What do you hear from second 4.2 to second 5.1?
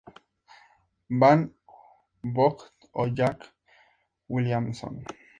Williamson.